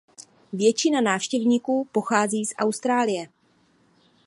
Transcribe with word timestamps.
Většina 0.53 1.01
návštěvníků 1.01 1.87
pochází 1.91 2.45
z 2.45 2.53
Austrálie. 2.57 3.29